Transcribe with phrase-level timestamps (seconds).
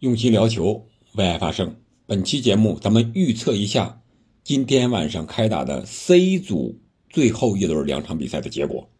[0.00, 1.76] 用心聊球，为爱发声。
[2.04, 4.02] 本期节目，咱们预测一下
[4.42, 8.90] 今天晚上开打的 C 组最后一轮两场比赛的结果。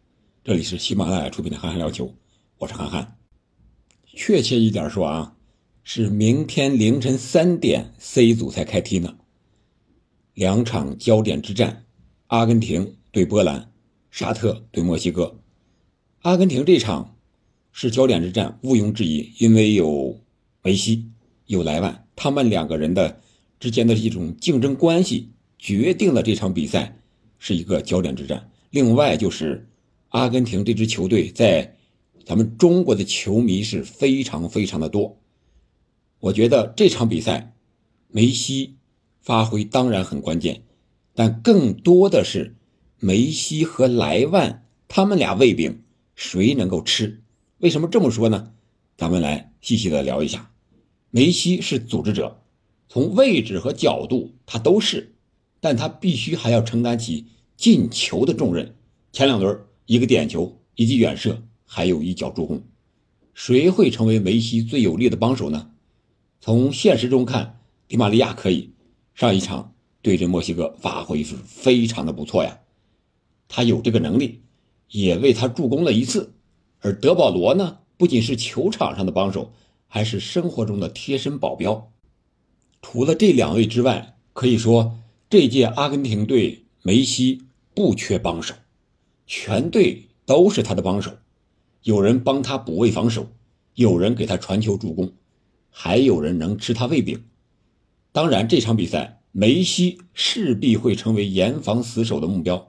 [0.45, 2.07] 这里是喜马拉雅出品的《憨憨聊球》，
[2.59, 3.19] 我是憨憨。
[4.07, 5.37] 确切一点说啊，
[5.83, 9.17] 是明天凌晨三点 C 组才开踢呢。
[10.33, 11.85] 两场焦点之战：
[12.29, 13.73] 阿根廷对波兰，
[14.11, 15.41] 沙特对墨西哥。
[16.23, 17.17] 阿根廷这场
[17.73, 20.24] 是焦点之战，毋庸置疑，因为有。
[20.67, 21.11] 梅西
[21.45, 23.21] 有莱万，他们两个人的
[23.61, 26.99] 之间的一种竞争关系，决定了这场比赛
[27.39, 28.51] 是一个焦点之战。
[28.71, 29.69] 另外就是
[30.09, 31.77] 阿根廷这支球队在
[32.25, 35.19] 咱们中国的球迷是非常非常的多。
[36.19, 37.55] 我觉得这场比赛
[38.09, 38.77] 梅西
[39.21, 40.63] 发挥当然很关键，
[41.15, 42.57] 但更多的是
[42.99, 45.83] 梅西和莱万他们俩胃饼
[46.15, 47.23] 谁能够吃？
[47.59, 48.55] 为什么这么说呢？
[48.97, 50.51] 咱们来细细的聊一下。
[51.17, 52.41] 梅西是组织者，
[52.89, 55.15] 从位置和角度他都是，
[55.61, 58.75] 但他必须还要承担起进球的重任。
[59.13, 59.57] 前两轮
[59.87, 62.65] 一个点球，一记远射，还有一脚助攻，
[63.33, 65.71] 谁会成为梅西最有力的帮手呢？
[66.41, 68.71] 从现实中看，迪玛利亚可以。
[69.15, 72.59] 上一场对阵墨西哥发挥是非常的不错呀，
[73.47, 74.41] 他有这个能力，
[74.91, 76.35] 也为他助攻了一次。
[76.81, 79.53] 而德保罗呢，不仅是球场上的帮手。
[79.95, 81.93] 还是生活中的贴身保镖。
[82.83, 84.99] 除了这两位之外，可以说
[85.31, 87.43] 这届阿根廷队梅西
[87.77, 88.57] 不缺帮手，
[89.25, 91.13] 全队都是他的帮手。
[91.85, 93.29] 有人帮他补位防守，
[93.77, 95.13] 有人给他传球助攻，
[95.71, 97.23] 还有人能吃他胃饼。
[98.11, 102.69] 当然，这场比赛梅西势必会成为严防死守的目标。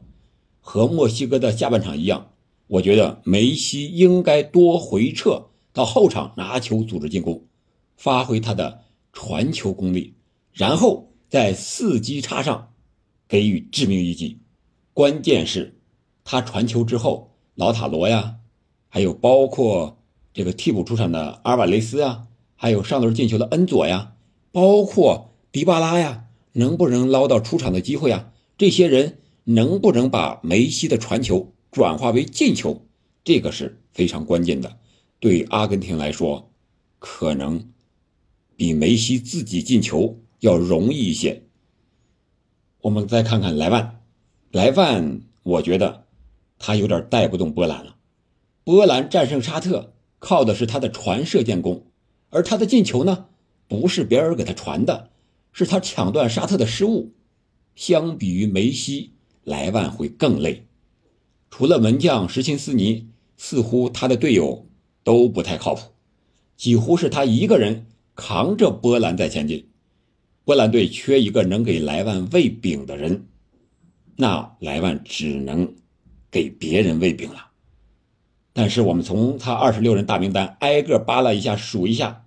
[0.60, 2.34] 和墨西哥的下半场一样，
[2.68, 5.48] 我觉得梅西应该多回撤。
[5.76, 7.44] 到后场拿球组织进攻，
[7.98, 10.14] 发挥他的传球功力，
[10.54, 12.70] 然后在伺机插上，
[13.28, 14.40] 给予致命一击。
[14.94, 15.78] 关键是，
[16.24, 18.38] 他传球之后，老塔罗呀，
[18.88, 20.02] 还有包括
[20.34, 24.14] 这个替补出场的阿尔瓦雷斯啊，还有上轮进球的恩佐呀，
[24.54, 28.32] 包括迪巴拉呀，能不能捞到出场的机会啊？
[28.58, 32.86] 这些人能不能把梅西的传球转化为进球？
[33.26, 34.78] 这个是非常关键的。
[35.26, 36.52] 对阿根廷来说，
[37.00, 37.72] 可能
[38.56, 41.42] 比梅西自己进球要容易一些。
[42.82, 44.04] 我们再看看莱万，
[44.52, 46.06] 莱万，我觉得
[46.60, 47.96] 他有点带不动波兰了。
[48.64, 51.88] 波兰战胜沙特靠的是他的传射建功，
[52.30, 53.26] 而他的进球呢，
[53.68, 55.10] 不是别人给他传的，
[55.52, 57.16] 是他抢断沙特的失误。
[57.74, 59.14] 相比于梅西，
[59.44, 60.68] 莱万会更累。
[61.50, 64.68] 除了门将什琴斯尼，似乎他的队友。
[65.06, 65.84] 都不太靠谱，
[66.58, 67.86] 几乎是他一个人
[68.16, 69.70] 扛着波兰在前进。
[70.44, 73.28] 波兰队缺一个能给莱万喂饼的人，
[74.16, 75.76] 那莱万只能
[76.32, 77.52] 给别人喂饼了。
[78.52, 82.26] 但是我们从他二十六人大名单挨个扒拉一下，数一下，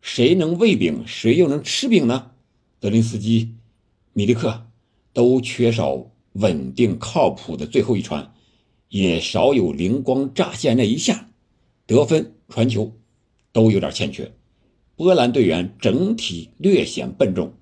[0.00, 2.30] 谁能喂饼，谁又能吃饼呢？
[2.80, 3.54] 德林斯基、
[4.14, 4.66] 米利克
[5.12, 8.32] 都缺少稳定靠谱的最后一传，
[8.88, 11.27] 也少有灵光乍现那一下。
[11.88, 12.92] 得分、传球
[13.50, 14.30] 都有点欠缺，
[14.94, 17.54] 波兰队员整体略显笨重，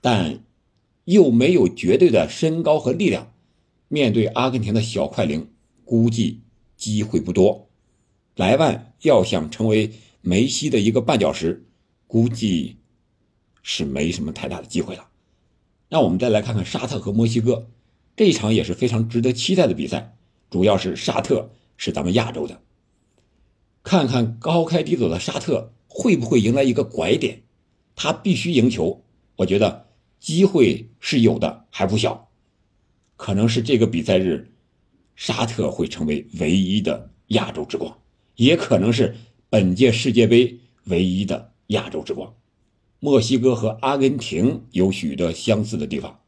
[0.00, 0.44] 但
[1.04, 3.32] 又没有绝对的身高和力量。
[3.88, 5.50] 面对阿根廷的小快灵，
[5.84, 6.42] 估计
[6.76, 7.68] 机会不多。
[8.36, 9.90] 莱万要想成为
[10.20, 11.66] 梅西的一个绊脚石，
[12.06, 12.76] 估计
[13.64, 15.08] 是没什么太大的机会了。
[15.88, 17.66] 那我们再来看看沙特和墨西哥
[18.14, 20.16] 这一场也是非常值得期待的比赛，
[20.50, 22.62] 主要是沙特是咱们亚洲的。
[23.86, 27.44] 看看高开低走的沙特会不会迎来一个拐点，
[27.94, 29.04] 他必须赢球。
[29.36, 29.86] 我觉得
[30.18, 32.28] 机会是有的，还不小。
[33.14, 34.50] 可能是这个比赛日，
[35.14, 37.96] 沙特会成为唯一的亚洲之光，
[38.34, 39.14] 也可能是
[39.48, 42.34] 本届世界杯唯一的亚洲之光。
[42.98, 46.18] 墨西哥和阿根廷有许多相似的地方，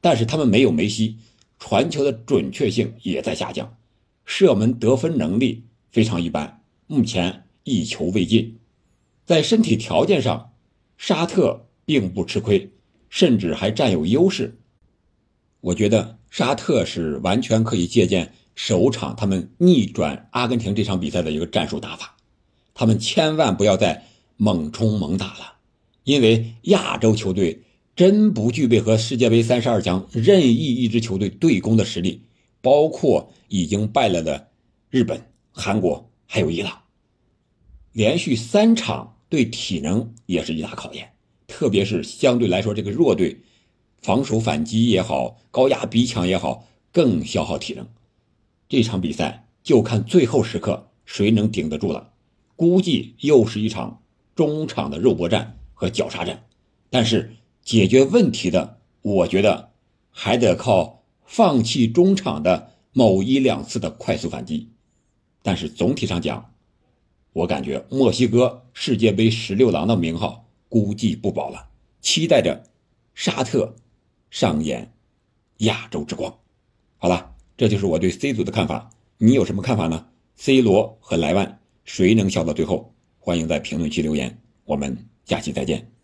[0.00, 1.16] 但是他们没有梅西，
[1.58, 3.76] 传球的准确性也在下降，
[4.24, 6.57] 射门得分能力非常一般。
[6.90, 8.56] 目前一球未进，
[9.26, 10.52] 在身体条件上，
[10.96, 12.70] 沙特并不吃亏，
[13.10, 14.56] 甚至还占有优势。
[15.60, 22.16] 我觉得沙特是完全可以借鉴首场他们逆转阿根廷这场比赛的一个战术打法。
[22.72, 24.06] 他们千万不要再
[24.38, 25.56] 猛冲猛打了，
[26.04, 27.60] 因为亚洲球队
[27.94, 32.22] 真不具备和世界杯三十二强任意一支球队对攻的实力，
[32.62, 34.48] 包括已经败了的
[34.88, 35.20] 日本、
[35.52, 36.08] 韩国。
[36.30, 36.82] 还有伊朗，
[37.92, 41.14] 连续三场对体能也是一大考验，
[41.46, 43.40] 特别是相对来说这个弱队，
[44.02, 47.88] 防守反击也好，高压逼抢也好，更消耗体能。
[48.68, 52.12] 这场比赛就看最后时刻谁能顶得住了，
[52.54, 54.02] 估计又是一场
[54.34, 56.44] 中场的肉搏战和绞杀战。
[56.90, 59.72] 但是解决问题的，我觉得
[60.10, 64.68] 还得靠放弃中场的某一两次的快速反击。
[65.42, 66.52] 但是总体上讲，
[67.32, 71.68] 我感觉墨西哥世界杯十六郎的名号估计不保了。
[72.00, 72.64] 期待着
[73.14, 73.74] 沙特
[74.30, 74.92] 上演
[75.58, 76.32] 亚洲之光。
[76.96, 78.90] 好了，这就是我对 C 组的看法。
[79.18, 80.06] 你有什么看法呢
[80.36, 82.94] ？C 罗和莱万谁能笑到最后？
[83.18, 84.40] 欢迎在评论区留言。
[84.64, 85.97] 我们下期再见。